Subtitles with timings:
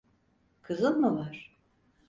[0.61, 1.55] Kızın mı var?